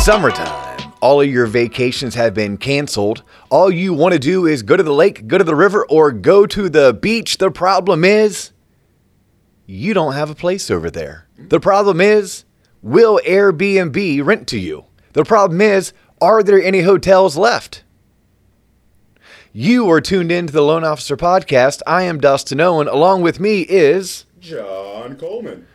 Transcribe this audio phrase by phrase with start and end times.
[0.00, 0.92] summertime.
[1.02, 3.22] All of your vacations have been canceled.
[3.50, 6.10] All you want to do is go to the lake, go to the river, or
[6.10, 7.36] go to the beach.
[7.36, 8.52] The problem is,
[9.66, 11.28] you don't have a place over there.
[11.36, 12.44] The problem is,
[12.80, 14.86] will Airbnb rent to you?
[15.12, 17.84] The problem is, are there any hotels left?
[19.52, 21.82] You are tuned in to the Loan Officer Podcast.
[21.86, 22.88] I am Dustin Owen.
[22.88, 25.66] Along with me is John Coleman.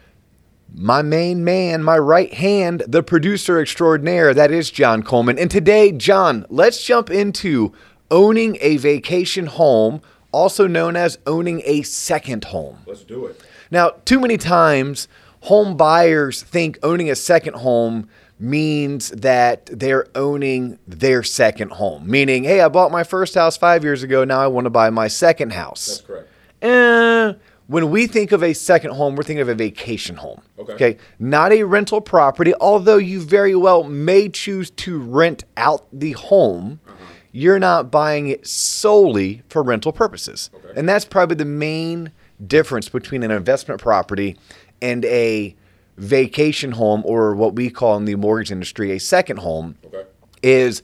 [0.77, 4.33] My main man, my right hand, the producer extraordinaire.
[4.33, 5.39] That is John Coleman.
[5.39, 7.73] And today, John, let's jump into
[8.11, 10.01] owning a vacation home,
[10.31, 12.79] also known as owning a second home.
[12.85, 13.41] Let's do it.
[13.71, 15.07] Now, too many times,
[15.41, 22.43] home buyers think owning a second home means that they're owning their second home, meaning,
[22.43, 25.07] hey, I bought my first house five years ago, now I want to buy my
[25.07, 25.85] second house.
[25.85, 26.29] That's correct.
[26.61, 27.33] Eh,
[27.67, 30.41] when we think of a second home, we're thinking of a vacation home.
[30.59, 30.97] Okay.
[31.19, 36.79] Not a rental property, although you very well may choose to rent out the home.
[36.87, 36.95] Uh-huh.
[37.31, 40.49] You're not buying it solely for rental purposes.
[40.53, 40.79] Okay.
[40.79, 42.11] And that's probably the main
[42.45, 44.37] difference between an investment property
[44.81, 45.55] and a
[45.97, 50.03] vacation home, or what we call in the mortgage industry a second home Okay.
[50.43, 50.83] is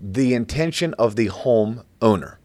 [0.00, 2.38] the intention of the home owner.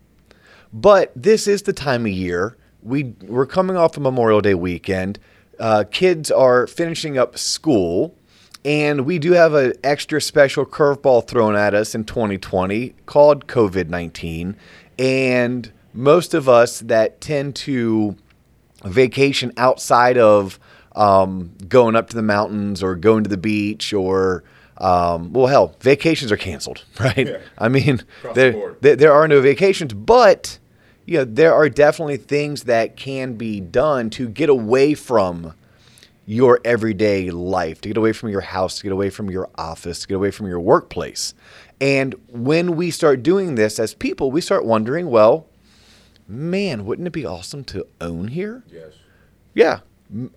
[0.73, 2.57] But this is the time of year.
[2.87, 5.19] We, we're coming off a Memorial Day weekend.
[5.59, 8.15] Uh, kids are finishing up school.
[8.65, 13.87] And we do have an extra special curveball thrown at us in 2020 called COVID
[13.89, 14.57] 19.
[14.99, 18.15] And most of us that tend to
[18.83, 20.59] vacation outside of
[20.95, 24.43] um, going up to the mountains or going to the beach or
[24.79, 27.37] um, well hell vacations are canceled right Yeah.
[27.57, 30.59] i mean Across the there, there are no vacations but
[31.07, 35.53] you know, there are definitely things that can be done to get away from
[36.25, 40.01] your everyday life, to get away from your house, to get away from your office,
[40.01, 41.33] to get away from your workplace.
[41.79, 45.47] And when we start doing this as people, we start wondering, well,
[46.27, 48.63] man, wouldn't it be awesome to own here?
[48.69, 48.91] Yes.
[49.53, 49.79] Yeah.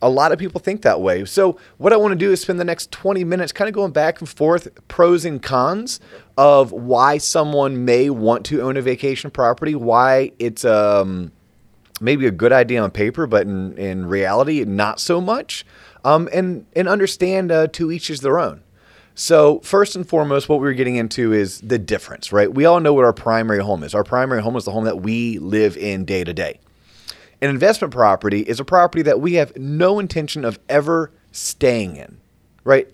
[0.03, 1.25] A lot of people think that way.
[1.25, 3.92] So, what I want to do is spend the next 20 minutes kind of going
[3.92, 6.00] back and forth, pros and cons
[6.36, 11.30] of why someone may want to own a vacation property, why it's um,
[12.00, 15.64] maybe a good idea on paper, but in, in reality, not so much,
[16.04, 18.62] um, and, and understand uh, to each is their own.
[19.14, 22.53] So, first and foremost, what we're getting into is the difference, right?
[22.53, 23.94] We all know what our primary home is.
[23.94, 26.60] Our primary home is the home that we live in day to day.
[27.43, 32.19] An investment property is a property that we have no intention of ever staying in,
[32.65, 32.89] right?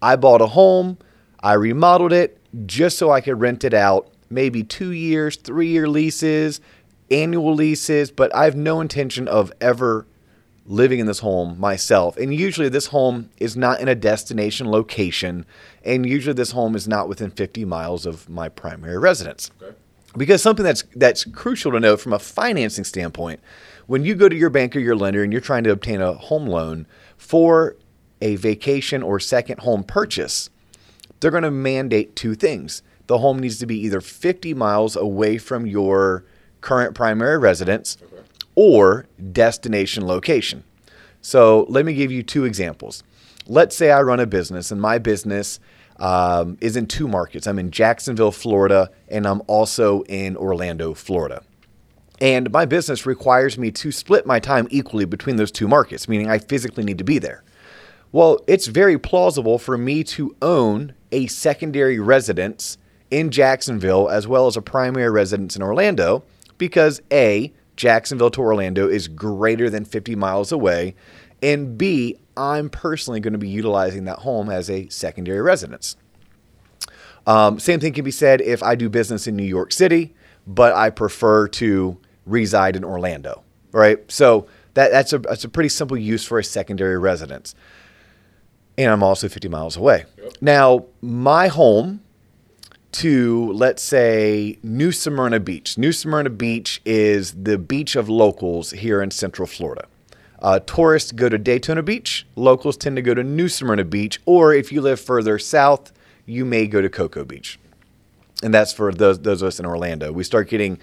[0.00, 0.98] I bought a home,
[1.42, 5.88] I remodeled it just so I could rent it out, maybe two years, three year
[5.88, 6.60] leases,
[7.10, 10.06] annual leases, but I have no intention of ever
[10.66, 12.16] living in this home myself.
[12.16, 15.44] And usually this home is not in a destination location,
[15.84, 19.74] and usually this home is not within 50 miles of my primary residence Okay.
[20.16, 23.40] because something that's that's crucial to know from a financing standpoint
[23.90, 26.12] when you go to your bank or your lender and you're trying to obtain a
[26.12, 26.86] home loan
[27.16, 27.76] for
[28.20, 30.48] a vacation or second home purchase
[31.18, 35.36] they're going to mandate two things the home needs to be either 50 miles away
[35.36, 36.24] from your
[36.60, 38.22] current primary residence Okay.
[38.54, 40.62] or destination location.
[41.20, 43.02] So let me give you two examples.
[43.48, 45.58] Let's say I run a business and my business
[45.96, 47.48] um, is in two markets.
[47.48, 51.42] I'm in Jacksonville, Florida, and I'm also in Orlando, Florida.
[52.20, 56.28] And my business requires me to split my time equally between those two markets, meaning
[56.28, 57.42] I physically need to be there.
[58.12, 62.76] Well, it's very plausible for me to own a secondary residence
[63.10, 66.24] in Jacksonville as well as a primary residence in Orlando
[66.58, 70.94] because A, Jacksonville to Orlando is greater than 50 miles away,
[71.42, 75.96] and B, I'm personally going to be utilizing that home as a secondary residence.
[77.26, 80.14] Um, same thing can be said if I do business in New York City,
[80.46, 81.98] but I prefer to
[82.30, 83.42] reside in Orlando,
[83.72, 83.98] right?
[84.10, 87.54] So that, that's, a, that's a pretty simple use for a secondary residence.
[88.78, 90.04] And I'm also 50 miles away.
[90.16, 90.32] Yep.
[90.40, 92.00] Now, my home
[92.92, 95.78] to, let's say, New Smyrna Beach.
[95.78, 99.86] New Smyrna Beach is the beach of locals here in Central Florida.
[100.40, 102.26] Uh, tourists go to Daytona Beach.
[102.34, 104.18] Locals tend to go to New Smyrna Beach.
[104.24, 105.92] Or if you live further south,
[106.24, 107.58] you may go to Cocoa Beach.
[108.42, 110.12] And that's for those, those of us in Orlando.
[110.12, 110.78] We start getting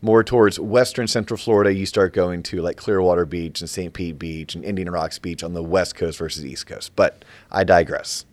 [0.00, 1.74] more towards western central Florida.
[1.74, 3.92] You start going to like Clearwater Beach and St.
[3.92, 6.94] Pete Beach and Indian Rocks Beach on the west coast versus east coast.
[6.94, 8.24] But I digress.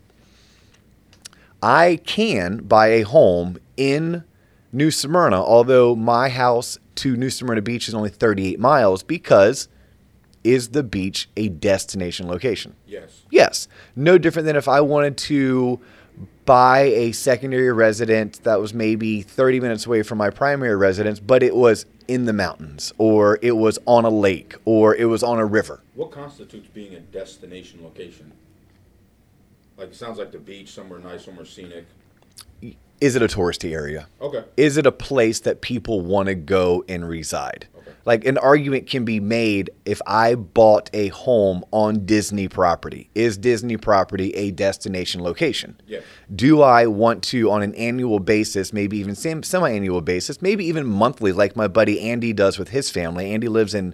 [1.62, 4.24] I can buy a home in
[4.72, 9.68] New Smyrna, although my house to New Smyrna Beach is only 38 miles because
[10.44, 12.76] is the beach a destination location?
[12.86, 13.22] Yes.
[13.30, 13.68] Yes.
[13.96, 15.80] No different than if I wanted to
[16.44, 21.42] buy a secondary residence that was maybe 30 minutes away from my primary residence, but
[21.42, 25.38] it was in the mountains, or it was on a lake, or it was on
[25.38, 25.82] a river.
[25.94, 28.32] What constitutes being a destination location?
[29.76, 31.84] Like, it sounds like the beach, somewhere nice, somewhere scenic.
[33.00, 34.06] Is it a touristy area?
[34.22, 34.44] Okay.
[34.56, 37.66] Is it a place that people want to go and reside?
[38.06, 43.10] Like an argument can be made if I bought a home on Disney property.
[43.16, 45.78] Is Disney property a destination location?
[45.88, 46.00] Yeah.
[46.34, 50.86] Do I want to, on an annual basis, maybe even semi annual basis, maybe even
[50.86, 53.32] monthly, like my buddy Andy does with his family?
[53.32, 53.92] Andy lives in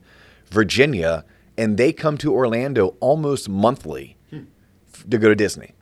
[0.51, 1.25] Virginia
[1.57, 4.17] and they come to Orlando almost monthly
[4.95, 5.73] f- to go to Disney.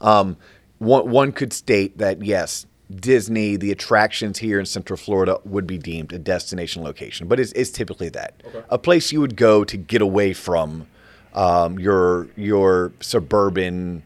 [0.00, 0.36] Um,
[0.78, 5.78] one, one could state that yes, Disney, the attractions here in Central Florida would be
[5.78, 8.62] deemed a destination location, but it's, it's typically that Okay.
[8.68, 10.86] a place you would go to get away from
[11.34, 14.02] um, your your suburban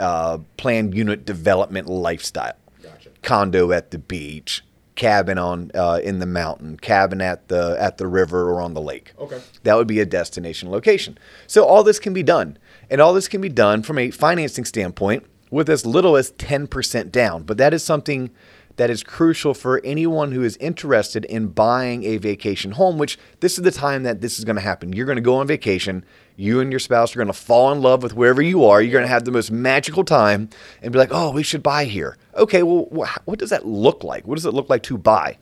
[0.00, 2.54] uh, planned unit development lifestyle.
[2.82, 3.10] Gotcha.
[3.22, 4.62] Condo at the beach,
[4.96, 8.80] cabin on uh, in the mountain, cabin at the at the river or on the
[8.80, 9.12] lake.
[9.18, 9.40] Okay.
[9.62, 11.16] That would be a destination location.
[11.46, 12.58] So all this can be done,
[12.90, 17.12] and all this can be done from a financing standpoint with as little as 10%
[17.12, 17.44] down.
[17.44, 18.30] But that is something
[18.76, 23.58] that is crucial for anyone who is interested in buying a vacation home, which this
[23.58, 24.94] is the time that this is going to happen.
[24.94, 26.06] You're going to go on vacation.
[26.36, 28.80] You and your spouse are going to fall in love with wherever you are.
[28.80, 30.48] You're going to have the most magical time
[30.80, 32.16] and be like, oh, we should buy here.
[32.34, 34.26] Okay, well, wh- what does that look like?
[34.26, 35.36] What does it look like to buy?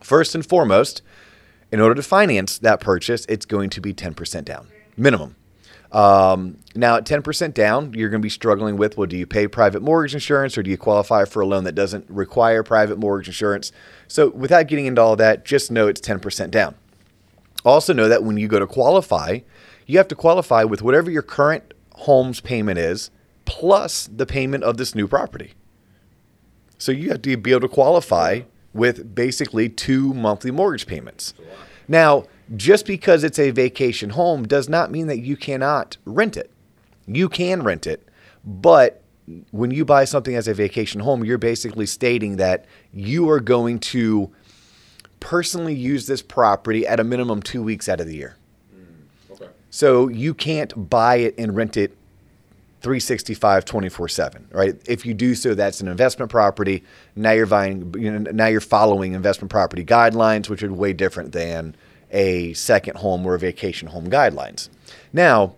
[0.00, 1.02] First and foremost,
[1.72, 5.34] in order to finance that purchase, it's going to be 10% down, minimum.
[5.92, 9.46] Um, now, at 10% down, you're going to be struggling with well, do you pay
[9.46, 13.28] private mortgage insurance or do you qualify for a loan that doesn't require private mortgage
[13.28, 13.72] insurance?
[14.08, 16.74] So, without getting into all that, just know it's 10% down.
[17.64, 19.40] Also, know that when you go to qualify,
[19.86, 23.10] you have to qualify with whatever your current home's payment is
[23.44, 25.52] plus the payment of this new property.
[26.78, 28.42] So, you have to be able to qualify
[28.72, 31.34] with basically two monthly mortgage payments.
[31.86, 32.24] Now,
[32.56, 36.50] just because it's a vacation home does not mean that you cannot rent it.
[37.06, 38.06] You can rent it,
[38.44, 39.02] but
[39.50, 43.78] when you buy something as a vacation home, you're basically stating that you are going
[43.78, 44.30] to
[45.20, 48.36] personally use this property at a minimum two weeks out of the year.
[48.74, 49.48] Mm, okay.
[49.70, 51.96] So you can't buy it and rent it
[52.80, 54.74] 365 24/7, right?
[54.88, 56.82] If you do so that's an investment property.
[57.14, 61.30] Now you're buying you know, now you're following investment property guidelines which are way different
[61.30, 61.76] than
[62.12, 64.68] a second home or a vacation home guidelines.
[65.12, 65.56] Now,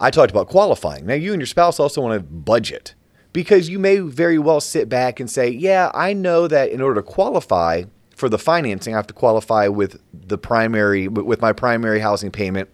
[0.00, 1.06] I talked about qualifying.
[1.06, 2.94] Now you and your spouse also want to budget
[3.32, 7.00] because you may very well sit back and say, "Yeah, I know that in order
[7.00, 7.84] to qualify
[8.16, 12.68] for the financing, I have to qualify with the primary with my primary housing payment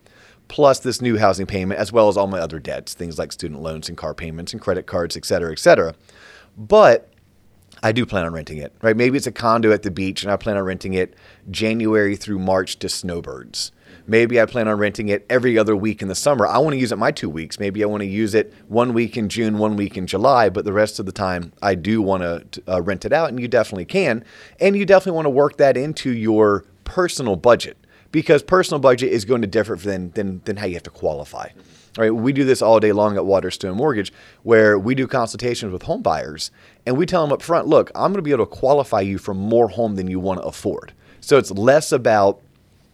[0.48, 3.62] plus this new housing payment as well as all my other debts, things like student
[3.62, 5.94] loans and car payments and credit cards, et cetera, et cetera."
[6.56, 7.09] But
[7.82, 8.96] I do plan on renting it, right?
[8.96, 11.14] Maybe it's a condo at the beach and I plan on renting it
[11.50, 13.72] January through March to snowbirds.
[14.06, 16.46] Maybe I plan on renting it every other week in the summer.
[16.46, 17.58] I want to use it my two weeks.
[17.58, 20.64] Maybe I want to use it one week in June, one week in July, but
[20.64, 23.48] the rest of the time I do want to uh, rent it out, and you
[23.48, 24.24] definitely can.
[24.58, 27.76] And you definitely want to work that into your personal budget
[28.10, 31.48] because personal budget is going to differ than, than, than how you have to qualify.
[31.98, 34.12] All right, we do this all day long at Waterstone Mortgage,
[34.44, 36.52] where we do consultations with home buyers,
[36.86, 39.18] and we tell them up front, look, I'm going to be able to qualify you
[39.18, 40.92] for more home than you want to afford.
[41.20, 42.40] So it's less about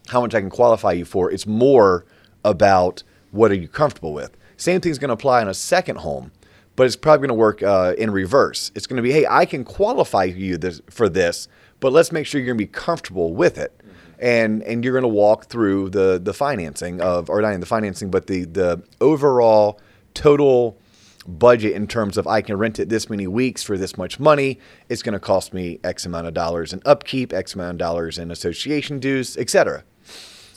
[0.09, 1.31] how much I can qualify you for.
[1.31, 2.05] It's more
[2.45, 4.37] about what are you comfortable with.
[4.57, 6.33] Same thing's going to apply on a second home,
[6.75, 8.73] but it's probably going to work uh, in reverse.
[8.75, 11.49] It's going to be, hey, I can qualify you this, for this,
[11.81, 13.73] but let's make sure you're going to be comfortable with it.
[14.19, 17.67] And, and you're going to walk through the, the financing of, or not even the
[17.67, 19.79] financing, but the, the overall
[20.15, 20.79] total
[21.27, 24.59] budget in terms of I can rent it this many weeks for this much money.
[24.89, 28.19] It's going to cost me X amount of dollars in upkeep, X amount of dollars
[28.19, 29.85] in association dues, etc.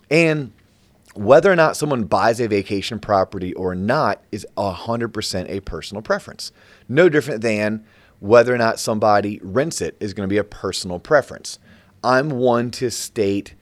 [0.09, 0.51] And
[1.13, 6.51] whether or not someone buys a vacation property or not is 100% a personal preference.
[6.87, 7.85] No different than
[8.19, 11.59] whether or not somebody rents it is going to be a personal preference.
[12.03, 13.55] I'm one to state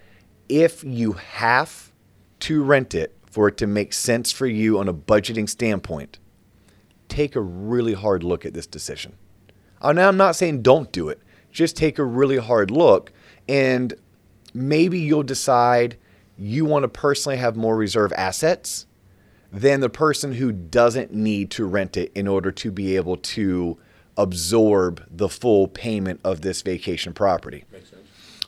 [0.49, 1.91] if you have
[2.41, 6.19] to rent it for it to make sense for you on a budgeting standpoint,
[7.07, 9.13] take a really hard look at this decision.
[9.81, 11.21] Uh, Now, I'm not saying don't do it,
[11.51, 13.11] just take a really hard look
[13.47, 13.93] and
[14.53, 15.97] maybe you'll decide
[16.37, 18.85] you want to personally have more reserve assets
[19.51, 23.77] than the person who doesn't need to rent it in order to be able to
[24.17, 27.63] absorb the full payment of this vacation property.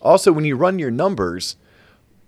[0.02, 1.56] Also, when you run your numbers,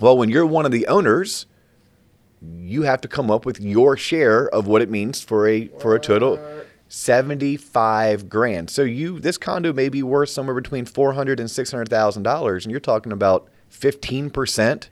[0.00, 1.46] Well, when you're one of the owners,
[2.42, 5.94] you have to come up with your share of what it means for a for
[5.94, 6.66] a total What?
[6.88, 8.68] 75 grand.
[8.68, 12.80] So you this condo may be worth somewhere between 400 and 600,000 dollars and you're
[12.80, 14.88] talking about 15%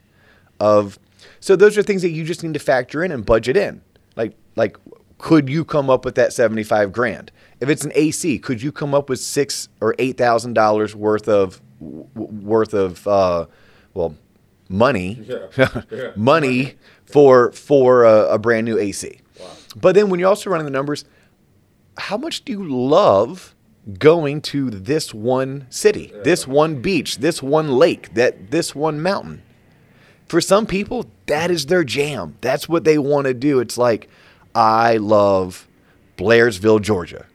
[0.61, 0.97] of
[1.41, 3.81] so those are things that you just need to factor in and budget in.
[4.15, 4.77] Like like
[5.17, 7.31] could you come up with that 75 grand?
[7.59, 11.61] If it's an AC, could you come up with 6 or 8,000 dollars worth of
[11.79, 13.45] w- worth of uh
[13.93, 14.15] well
[14.69, 15.19] money
[15.57, 15.81] Yeah.
[15.91, 16.11] Yeah.
[16.15, 16.75] money
[17.05, 19.19] for for a, a brand new AC.
[19.39, 19.47] Wow.
[19.75, 21.05] But then when you're also running the numbers,
[21.97, 23.55] how much do you love
[23.97, 29.41] going to this one city, this one beach, this one lake, that this one mountain?
[30.29, 32.37] For some people, that is their jam.
[32.41, 33.59] That's what they want to do.
[33.59, 34.09] It's like
[34.55, 35.67] I love
[36.17, 37.25] Blairsville, Georgia.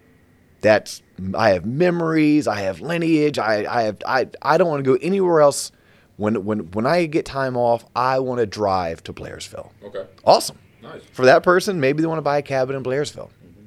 [0.61, 1.03] That's
[1.35, 4.99] I have memories, I have lineage, I, I have I, I don't want to go
[5.03, 5.73] anywhere else
[6.17, 9.71] when when when I get time off, I want to drive to Blairsville.
[9.83, 10.07] Okay.
[10.25, 10.59] Awesome.
[10.83, 11.03] Nice.
[11.13, 13.31] For that person, maybe they want to buy a cabin in Blairsville.
[13.31, 13.65] Mm-hmm.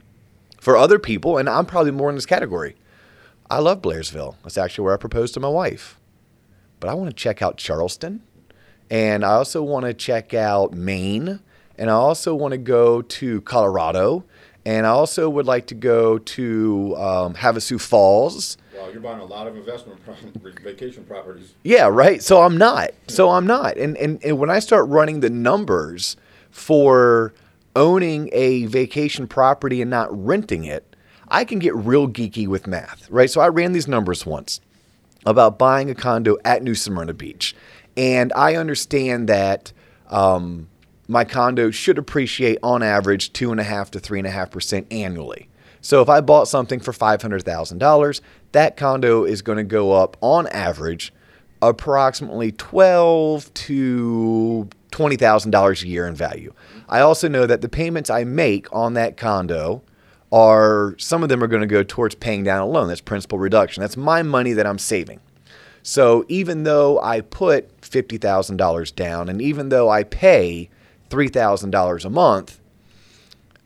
[0.60, 2.76] For other people, and I'm probably more in this category,
[3.50, 4.36] I love Blairsville.
[4.44, 6.00] That's actually where I proposed to my wife.
[6.80, 8.22] But I want to check out Charleston,
[8.89, 11.39] and I also want to check out Maine,
[11.77, 14.24] and I also want to go to Colorado,
[14.65, 18.58] and I also would like to go to um, Havasu Falls.
[18.77, 21.53] Wow, you're buying a lot of investment pro- vacation properties.
[21.63, 22.22] Yeah, right.
[22.22, 22.91] So I'm not.
[23.08, 23.77] So I'm not.
[23.77, 26.15] And, and and when I start running the numbers
[26.51, 27.34] for
[27.75, 30.96] owning a vacation property and not renting it,
[31.27, 33.29] I can get real geeky with math, right?
[33.29, 34.62] So I ran these numbers once
[35.25, 37.56] about buying a condo at New Smyrna Beach,
[37.98, 39.74] and I understand that
[40.10, 40.70] um,
[41.08, 44.51] my condo should appreciate on average two and a half to three and a half
[44.51, 45.50] percent annually.
[45.82, 49.63] So if I bought something for five hundred thousand dollars, that condo is going to
[49.63, 51.13] go up on average
[51.62, 56.54] approximately twelve to twenty thousand dollars a year in value.
[56.88, 59.82] I also know that the payments I make on that condo
[60.32, 62.89] are some of them are going to go towards paying down a loan.
[62.89, 63.82] That's principal reduction.
[63.82, 65.22] That's my money that I'm saving.
[65.88, 70.70] So even though I put fifty thousand dollars down, and even though I pay
[71.10, 72.60] three thousand dollars a month,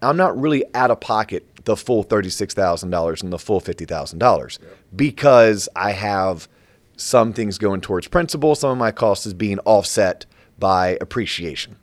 [0.03, 3.85] I'm not really out of pocket the full thirty-six thousand dollars and the full fifty
[3.85, 4.59] thousand dollars
[4.95, 6.47] because I have
[6.95, 8.53] some things going towards principal.
[8.53, 10.27] Some of my costs is being offset
[10.59, 11.75] by appreciation.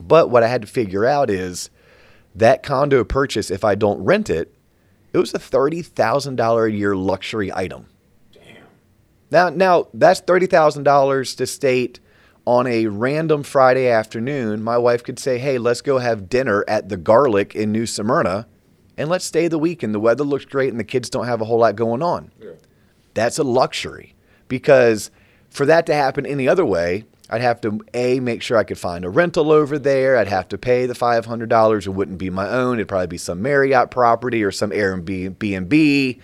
[0.00, 1.70] But what I had to figure out is
[2.34, 4.52] that condo purchase, if I don't rent it,
[5.12, 7.86] it was a thirty thousand dollar a year luxury item.
[9.30, 12.00] Now, now that's thirty thousand dollars to state
[12.46, 14.62] on a random Friday afternoon.
[14.62, 18.46] My wife could say, "Hey, let's go have dinner at the Garlic in New Smyrna,
[18.96, 19.94] and let's stay the weekend.
[19.94, 22.50] The weather looks great, and the kids don't have a whole lot going on." Yeah.
[23.14, 24.14] That's a luxury
[24.48, 25.10] because
[25.48, 28.78] for that to happen any other way, I'd have to a make sure I could
[28.78, 30.16] find a rental over there.
[30.16, 31.86] I'd have to pay the five hundred dollars.
[31.86, 32.78] It wouldn't be my own.
[32.78, 36.20] It'd probably be some Marriott property or some Airbnb B and B.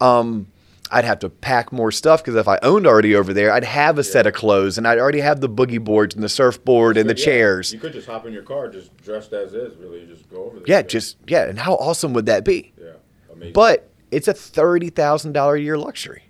[0.00, 0.48] Um,
[0.90, 3.98] I'd have to pack more stuff because if I owned already over there, I'd have
[3.98, 7.08] a set of clothes and I'd already have the boogie boards and the surfboard and
[7.08, 7.72] the Yeah, chairs.
[7.72, 9.76] You could just hop in your car, just dressed as is.
[9.76, 10.64] Really, just go over there.
[10.66, 11.44] Yeah, just yeah.
[11.48, 12.72] And how awesome would that be?
[12.80, 12.92] yeah,
[13.32, 13.52] amazing.
[13.52, 16.22] But it's a thirty thousand dollar a year luxury.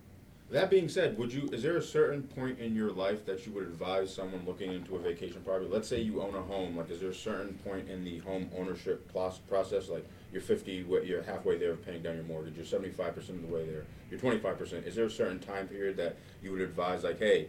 [0.51, 1.47] That being said, would you?
[1.53, 4.97] Is there a certain point in your life that you would advise someone looking into
[4.97, 5.69] a vacation property?
[5.71, 6.75] Let's say you own a home.
[6.75, 9.91] Like, is there a certain point in the home ownership process?
[9.91, 12.57] Like, you're 50, wh- you're halfway there of paying down your mortgage.
[12.57, 13.85] You're 75 percent of the way there.
[14.11, 14.87] You're 25 percent.
[14.87, 17.49] Is there a certain time period that you would advise, like, hey,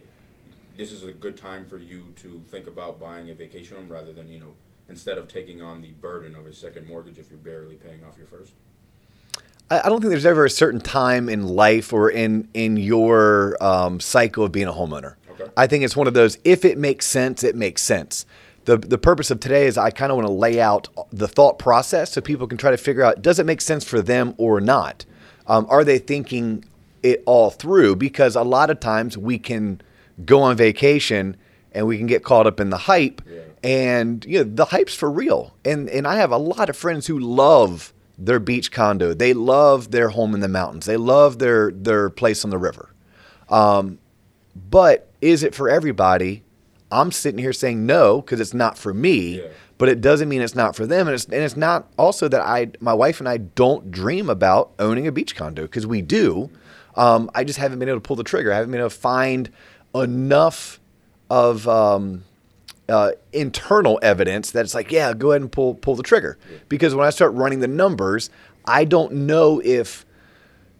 [0.76, 4.12] this is a good time for you to think about buying a vacation home rather
[4.12, 4.54] than you know
[4.90, 8.18] instead of taking on the burden of a second mortgage if you're barely paying off
[8.18, 8.52] your first.
[9.70, 14.00] I don't think there's ever a certain time in life or in in your um,
[14.00, 15.14] cycle of being a homeowner.
[15.32, 15.50] Okay.
[15.56, 16.38] I think it's one of those.
[16.44, 18.26] If it makes sense, it makes sense.
[18.64, 21.58] the The purpose of today is I kind of want to lay out the thought
[21.58, 24.60] process so people can try to figure out does it make sense for them or
[24.60, 25.04] not.
[25.46, 26.64] Um, are they thinking
[27.02, 27.96] it all through?
[27.96, 29.80] Because a lot of times we can
[30.24, 31.36] go on vacation
[31.72, 33.40] and we can get caught up in the hype, Yeah.
[33.62, 35.54] and you know the hype's for real.
[35.64, 39.14] And and I have a lot of friends who love their beach condo.
[39.14, 40.86] They love their home in the mountains.
[40.86, 42.90] They love their their place on the river.
[43.48, 43.98] Um,
[44.54, 46.44] but is it for everybody?
[46.92, 49.40] I'm sitting here saying no because it's not for me.
[49.40, 49.48] Yeah.
[49.78, 52.42] But it doesn't mean it's not for them, and it's and it's not also that
[52.42, 56.50] I, my wife and I don't dream about owning a beach condo because we do.
[56.96, 58.52] Um, I just haven't been able to pull the trigger.
[58.52, 59.50] I haven't been able to find
[59.94, 60.80] enough
[61.30, 62.24] of um,
[62.90, 66.36] uh, internal evidence that it's like, yeah, go ahead and pull pull the trigger.
[66.68, 68.30] Because when I start running the numbers,
[68.64, 70.04] I don't know if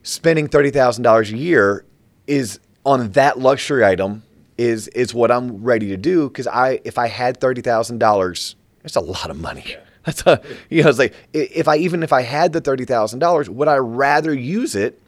[0.02, 1.84] spending thirty thousand dollars a year
[2.26, 4.22] is on that luxury item
[4.58, 6.28] is is what I'm ready to do.
[6.28, 9.76] Because I if I had thirty thousand dollars, that's a lot of money.
[10.02, 10.40] That's a
[10.70, 13.68] you know it's like if I even if I had the thirty thousand dollars, would
[13.68, 14.98] I rather use it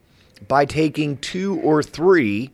[0.48, 2.50] by taking two or three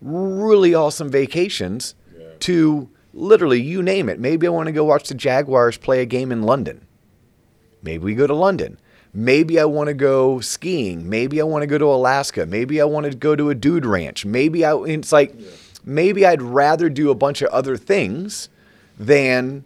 [0.00, 2.26] really awesome vacations Yeah.
[2.40, 4.18] to literally you name it.
[4.18, 6.86] Maybe I want to go watch the Jaguars play a game in London.
[7.82, 8.78] Maybe we go to London.
[9.12, 11.08] Maybe I want to go skiing.
[11.08, 12.46] Maybe I want to go to Alaska.
[12.46, 14.24] Maybe I want to go to a dude ranch.
[14.24, 15.34] Maybe I it's like
[15.84, 18.48] maybe I'd rather do a bunch of other things
[18.98, 19.64] than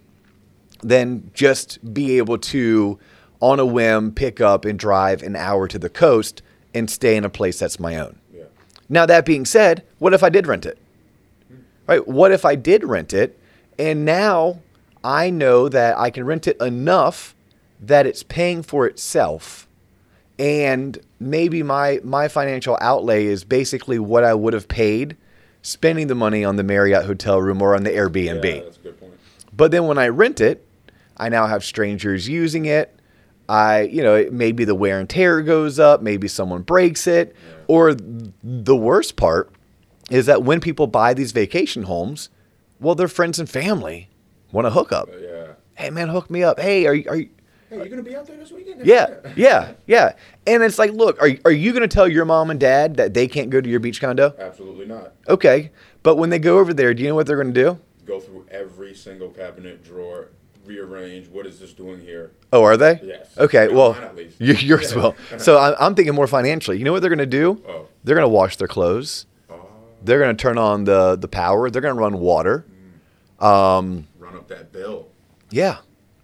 [0.81, 2.99] than just be able to
[3.39, 6.41] on a whim pick up and drive an hour to the coast
[6.73, 8.17] and stay in a place that's my own.
[8.33, 8.45] Yeah.
[8.89, 10.79] Now that being said, what if I did rent it?
[11.87, 12.05] Right?
[12.07, 13.39] What if I did rent it
[13.77, 14.59] and now
[15.03, 17.35] I know that I can rent it enough
[17.79, 19.67] that it's paying for itself
[20.39, 25.15] and maybe my my financial outlay is basically what I would have paid
[25.61, 28.43] spending the money on the Marriott hotel room or on the Airbnb.
[28.43, 29.13] Yeah, that's a good point.
[29.55, 30.65] But then when I rent it,
[31.17, 32.91] I now have strangers using it.
[33.47, 37.35] I, you know, maybe the wear and tear goes up, maybe someone breaks it,
[37.67, 39.51] or the worst part
[40.09, 42.29] is that when people buy these vacation homes,
[42.79, 44.09] well, their friends and family
[44.51, 45.09] want to hook up.
[45.09, 45.47] Uh, yeah.
[45.75, 46.59] Hey, man, hook me up.
[46.59, 47.29] Hey, are you, are you,
[47.69, 48.85] Hey, you gonna be out there this weekend?
[48.85, 50.13] yeah, yeah, yeah.
[50.45, 53.13] And it's like, look, are, are you going to tell your mom and dad that
[53.15, 54.33] they can't go to your beach condo?
[54.37, 55.13] Absolutely not.
[55.27, 55.71] Okay.
[56.03, 57.79] But when they go over there, do you know what they're going to do?
[58.05, 60.29] Go through every single cabinet drawer,
[60.65, 61.27] rearrange.
[61.27, 62.31] What is this doing here?
[62.53, 62.99] Oh, are they?
[63.03, 63.35] Yes.
[63.37, 63.67] Okay.
[63.67, 64.39] Yeah, Well, mine at least.
[64.39, 64.97] yours Yeah.
[64.97, 65.15] will.
[65.39, 66.77] So I'm, I'm thinking more financially.
[66.77, 67.61] You know what they're going to do?
[67.67, 67.87] Oh.
[68.03, 69.25] They're going to wash their clothes.
[70.05, 71.69] They're going to turn on the the power.
[71.69, 72.65] They're going to run water.
[73.39, 75.07] Um, run up that bill.
[75.49, 75.77] Yeah.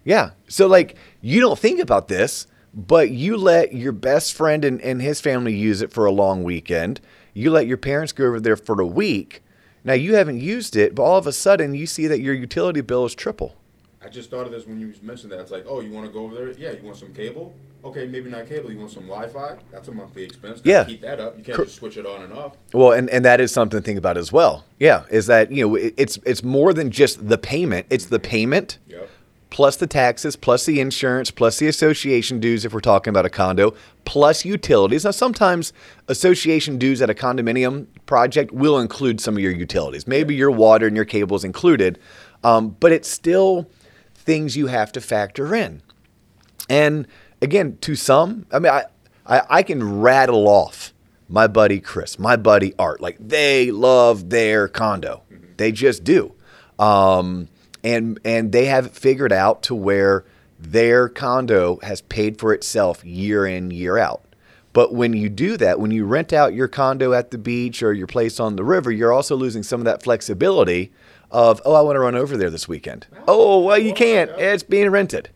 [0.04, 0.30] Yeah.
[0.48, 5.02] So like you don't think about this, but you let your best friend and, and
[5.02, 7.00] his family use it for a long weekend.
[7.34, 9.42] You let your parents go over there for a week.
[9.84, 12.80] Now you haven't used it, but all of a sudden you see that your utility
[12.80, 13.56] bill is triple.
[14.04, 15.40] I just thought of this when you mentioned that.
[15.40, 16.50] It's like, oh, you want to go over there?
[16.52, 17.54] Yeah, you want some cable?
[17.84, 18.70] Okay, maybe not cable.
[18.70, 19.56] You want some Wi-Fi?
[19.72, 20.58] That's a monthly expense.
[20.60, 20.84] Gotta Yeah.
[20.84, 21.36] keep that up.
[21.36, 22.56] You can't just switch it on and off.
[22.72, 24.64] Well, and, and that is something to think about as well.
[24.78, 27.86] Yeah, is that you know it, it's it's more than just the payment.
[27.90, 29.08] It's the payment Yep.
[29.50, 33.30] plus the taxes, plus the insurance, plus the association dues if we're talking about a
[33.30, 35.04] condo, plus utilities.
[35.04, 35.72] Now, sometimes
[36.06, 40.06] association dues at a condominium project will include some of your utilities.
[40.06, 41.98] Maybe your water and your cables included,
[42.44, 43.68] um, but it's still
[44.14, 45.82] things you have to factor in.
[46.70, 47.08] And
[47.42, 48.84] again, to some, I mean, I,
[49.26, 50.94] I, I can rattle off
[51.28, 53.00] my buddy Chris, my buddy Art.
[53.00, 55.22] Like they love their condo,
[55.56, 56.32] they just do,
[56.78, 57.48] um,
[57.84, 60.24] and and they have figured out to where
[60.58, 64.22] their condo has paid for itself year in year out.
[64.72, 67.92] But when you do that, when you rent out your condo at the beach or
[67.92, 70.92] your place on the river, you're also losing some of that flexibility
[71.30, 73.06] of, oh, I want to run over there this weekend.
[73.28, 74.30] Oh, well, you can't.
[74.38, 75.28] It's being rented.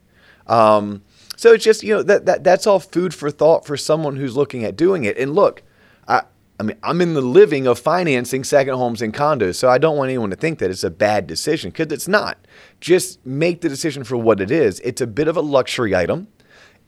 [0.47, 1.03] Um,
[1.37, 4.37] so it's just you know that, that that's all food for thought for someone who's
[4.37, 5.17] looking at doing it.
[5.19, 5.63] And look,
[6.09, 6.23] I
[6.59, 9.97] I mean I'm in the living of financing second homes and condos, so I don't
[9.97, 12.39] want anyone to think that it's a bad decision because it's not.
[12.81, 14.81] Just make the decision for what it is.
[14.81, 16.29] It's a bit of a luxury item.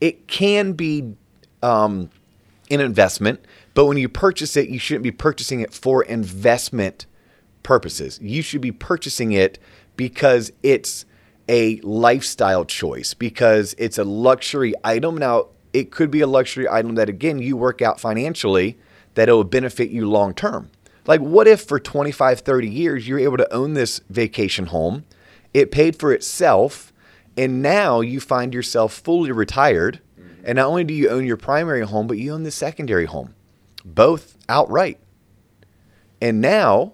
[0.00, 1.14] It can be
[1.62, 2.10] um,
[2.70, 7.06] an investment, but when you purchase it, you shouldn't be purchasing it for investment
[7.62, 8.18] purposes.
[8.22, 9.58] You should be purchasing it
[9.96, 11.04] because it's
[11.48, 15.16] a lifestyle choice, because it's a luxury item.
[15.16, 18.78] Now, it could be a luxury item that, again, you work out financially
[19.14, 20.70] that it will benefit you long term.
[21.06, 25.04] Like, what if for 25, 30 years you're able to own this vacation home?
[25.54, 26.92] It paid for itself,
[27.36, 30.00] and now you find yourself fully retired.
[30.44, 33.34] And not only do you own your primary home, but you own the secondary home,
[33.84, 34.98] both outright.
[36.20, 36.92] And now,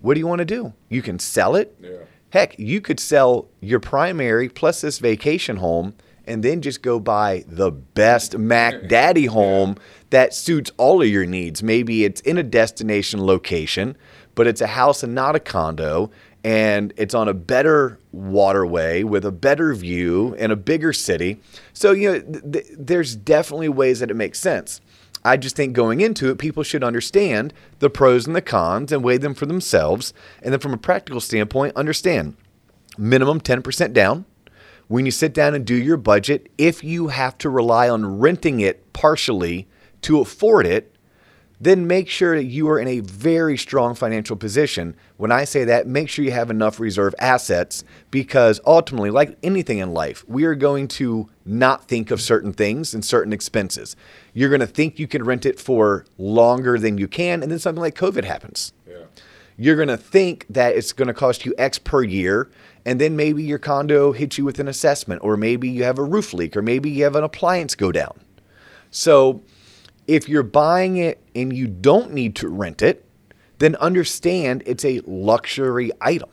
[0.00, 0.72] what do you want to do?
[0.88, 1.76] You can sell it.
[1.80, 1.90] Yeah.
[2.34, 5.94] Heck, you could sell your primary plus this vacation home
[6.26, 9.76] and then just go buy the best Mac Daddy home
[10.10, 11.62] that suits all of your needs.
[11.62, 13.96] Maybe it's in a destination location,
[14.34, 16.10] but it's a house and not a condo,
[16.42, 21.40] and it's on a better waterway with a better view in a bigger city.
[21.72, 24.80] So, you know, th- th- there's definitely ways that it makes sense.
[25.24, 29.02] I just think going into it, people should understand the pros and the cons and
[29.02, 30.12] weigh them for themselves.
[30.42, 32.36] And then from a practical standpoint, understand
[32.98, 34.26] minimum 10% down.
[34.86, 38.60] When you sit down and do your budget, if you have to rely on renting
[38.60, 39.66] it partially
[40.02, 40.93] to afford it,
[41.64, 44.96] then make sure that you are in a very strong financial position.
[45.16, 49.78] When I say that, make sure you have enough reserve assets because ultimately, like anything
[49.78, 53.96] in life, we are going to not think of certain things and certain expenses.
[54.32, 57.58] You're going to think you can rent it for longer than you can, and then
[57.58, 58.72] something like COVID happens.
[58.88, 59.04] Yeah.
[59.56, 62.50] You're going to think that it's going to cost you X per year,
[62.84, 66.04] and then maybe your condo hits you with an assessment, or maybe you have a
[66.04, 68.20] roof leak, or maybe you have an appliance go down.
[68.90, 69.42] So,
[70.06, 73.04] if you're buying it and you don't need to rent it,
[73.58, 76.30] then understand it's a luxury item.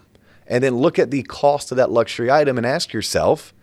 [0.47, 3.53] And then look at the cost of that luxury item and ask yourself,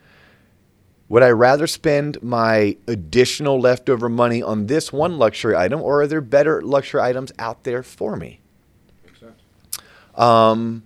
[1.08, 6.06] would I rather spend my additional leftover money on this one luxury item, or are
[6.06, 8.40] there better luxury items out there for me?
[9.04, 9.40] Makes sense.
[10.14, 10.82] Um,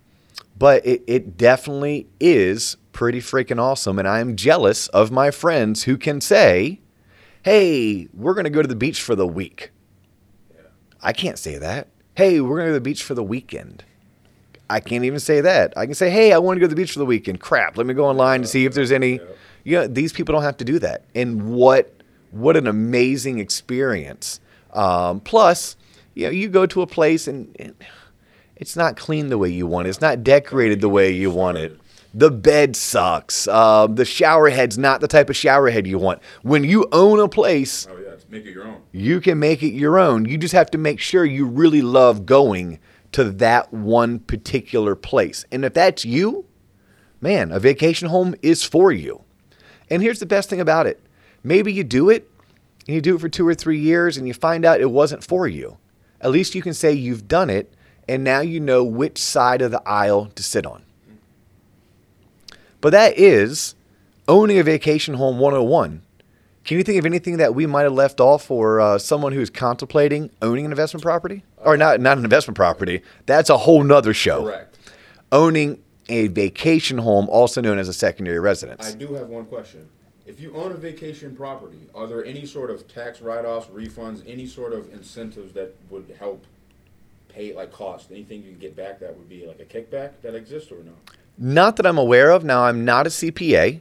[0.56, 3.98] but it, it definitely is pretty freaking awesome.
[3.98, 6.80] And I'm jealous of my friends who can say,
[7.42, 9.70] hey, we're going to go to the beach for the week.
[10.50, 10.62] Yeah.
[11.02, 11.88] I can't say that.
[12.14, 13.84] Hey, we're going to go to the beach for the weekend.
[14.70, 15.74] I can't even say that.
[15.76, 17.40] I can say, hey, I want to go to the beach for the weekend.
[17.40, 19.14] Crap, let me go online to see if there's any.
[19.14, 19.20] Yeah.
[19.64, 21.04] You know, these people don't have to do that.
[21.14, 21.92] And what
[22.32, 24.40] what an amazing experience.
[24.72, 25.76] Um, plus,
[26.14, 27.74] you know, you go to a place and, and
[28.56, 29.90] it's not clean the way you want it.
[29.90, 31.78] It's not decorated the way you want it.
[32.14, 33.48] The bed sucks.
[33.48, 36.20] Um, the shower head's not the type of shower head you want.
[36.42, 38.82] When you own a place, Oh yeah, make it your own.
[38.92, 40.26] you can make it your own.
[40.26, 42.78] You just have to make sure you really love going
[43.12, 45.44] to that one particular place.
[45.50, 46.44] And if that's you,
[47.20, 49.22] man, a vacation home is for you.
[49.88, 51.00] And here's the best thing about it
[51.44, 52.28] maybe you do it
[52.86, 55.24] and you do it for two or three years and you find out it wasn't
[55.24, 55.78] for you.
[56.20, 57.72] At least you can say you've done it
[58.06, 60.82] and now you know which side of the aisle to sit on.
[62.82, 63.76] But that is
[64.28, 66.02] owning a vacation home 101.
[66.64, 69.50] Can you think of anything that we might have left off for uh, someone who's
[69.50, 71.44] contemplating owning an investment property?
[71.58, 73.02] Or not, not an investment property.
[73.26, 74.44] That's a whole nother show.
[74.44, 74.78] Correct.
[75.30, 78.86] Owning a vacation home, also known as a secondary residence.
[78.86, 79.88] I do have one question.
[80.26, 84.46] If you own a vacation property, are there any sort of tax write-offs, refunds, any
[84.46, 86.44] sort of incentives that would help
[87.28, 88.10] pay like cost?
[88.10, 90.92] Anything you can get back that would be like a kickback that exists or no?
[91.38, 92.44] Not that I'm aware of.
[92.44, 93.80] Now, I'm not a CPA,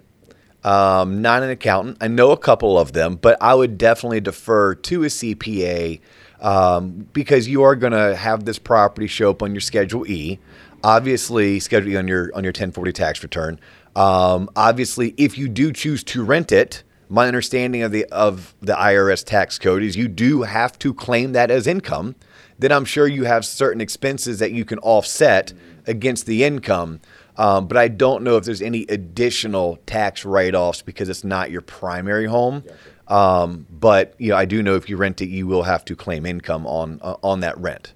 [0.63, 1.97] um, not an accountant.
[2.01, 5.99] I know a couple of them, but I would definitely defer to a CPA
[6.39, 10.39] um, because you are going to have this property show up on your Schedule E.
[10.83, 13.59] Obviously, Schedule E on your on your 1040 tax return.
[13.95, 18.73] Um, obviously, if you do choose to rent it, my understanding of the of the
[18.73, 22.15] IRS tax code is you do have to claim that as income.
[22.57, 25.53] Then I'm sure you have certain expenses that you can offset
[25.87, 27.01] against the income.
[27.41, 31.61] Um, but I don't know if there's any additional tax write-offs because it's not your
[31.61, 32.63] primary home.
[33.07, 35.95] Um, but you know, I do know if you rent it, you will have to
[35.95, 37.93] claim income on uh, on that rent.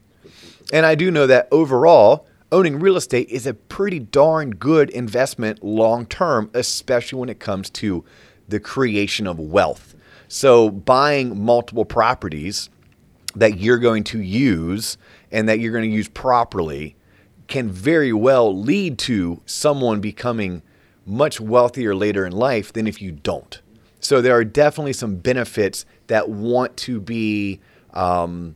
[0.74, 5.64] And I do know that overall, owning real estate is a pretty darn good investment
[5.64, 8.04] long term, especially when it comes to
[8.50, 9.94] the creation of wealth.
[10.28, 12.72] So buying multiple properties
[13.36, 14.98] that you're going to use
[15.32, 16.96] and that you're going to use properly
[17.48, 20.62] can very well lead to someone becoming
[21.06, 23.62] much wealthier later in life than if you don't.
[24.00, 27.60] So there are definitely some benefits that want to be
[27.94, 28.56] um,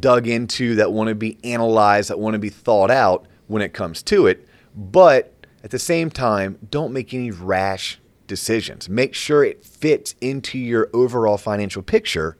[0.00, 3.72] dug into, that want to be analyzed, that want to be thought out when it
[3.72, 4.46] comes to it.
[4.74, 5.32] But
[5.62, 8.88] at the same time, don't make any rash decisions.
[8.88, 12.36] Make sure it fits into your overall financial picture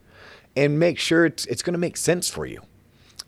[0.57, 2.63] and make sure it's, it's going to make sense for you.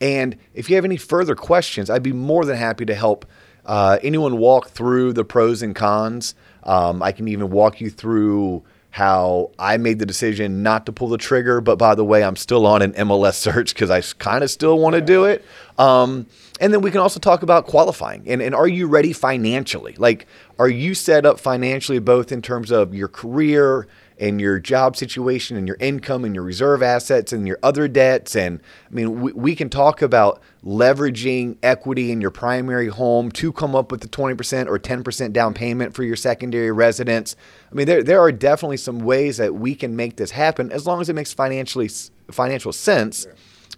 [0.01, 3.27] And if you have any further questions, I'd be more than happy to help
[3.65, 6.35] uh, anyone walk through the pros and cons.
[6.63, 8.63] Um, I can even walk you through
[8.97, 11.61] how I made the decision not to pull the trigger.
[11.61, 14.79] But by the way, I'm still on an MLS search because I kind of still
[14.79, 15.45] want to do it.
[15.79, 16.27] Um,
[16.61, 19.95] and then we can also talk about qualifying and, and are you ready financially?
[19.99, 20.27] Like,
[20.59, 23.87] are you set up financially both in terms of your career
[24.19, 28.35] and your job situation and your income and your reserve assets and your other debts.
[28.35, 33.53] And I mean, we, we can talk about leveraging equity in your primary home to
[33.53, 37.37] come up with the 20% or 10% down payment for your secondary residence.
[37.71, 40.87] I mean, there, there are definitely some ways that we can make this happen as
[40.87, 41.91] long as it makes financially
[42.31, 43.27] financial sense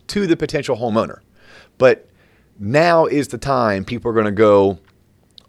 [0.09, 1.19] to the potential homeowner.
[1.79, 2.08] But
[2.59, 4.79] now is the time people are going to go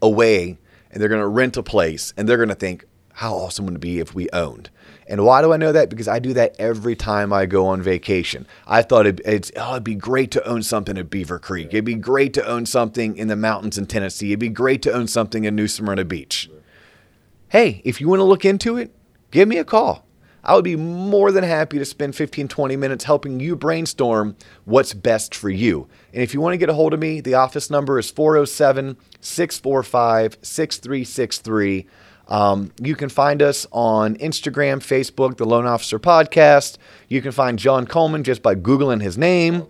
[0.01, 0.57] away
[0.91, 3.75] and they're going to rent a place and they're going to think, how awesome would
[3.75, 4.69] it be if we owned?
[5.07, 5.89] And why do I know that?
[5.89, 8.45] Because I do that every time I go on vacation.
[8.67, 11.67] I thought it, it's oh, it'd be great to own something at Beaver Creek.
[11.67, 14.29] It'd be great to own something in the mountains in Tennessee.
[14.29, 16.49] It'd be great to own something in New Smyrna Beach.
[17.49, 18.95] Hey, if you want to look into it,
[19.31, 20.05] give me a call.
[20.43, 24.93] I would be more than happy to spend 15, 20 minutes helping you brainstorm what's
[24.93, 25.87] best for you.
[26.13, 28.97] And if you want to get a hold of me, the office number is 407
[29.21, 31.87] 645 6363.
[32.29, 36.77] Um, you can find us on Instagram, Facebook, the Loan Officer Podcast.
[37.07, 39.65] You can find John Coleman just by Googling his name.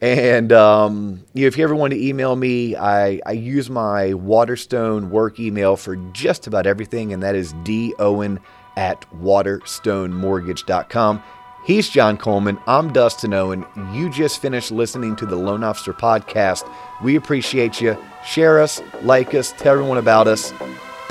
[0.00, 4.14] And um, you know, if you ever want to email me, I, I use my
[4.14, 8.38] Waterstone work email for just about everything, and that is dowen
[8.76, 11.22] at waterstonemortgage.com.
[11.64, 12.58] He's John Coleman.
[12.66, 13.66] I'm Dustin Owen.
[13.92, 16.70] You just finished listening to the Loan Officer Podcast.
[17.02, 17.96] We appreciate you.
[18.24, 20.52] Share us, like us, tell everyone about us.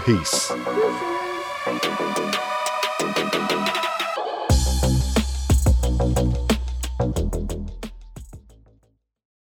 [0.06, 0.52] Peace.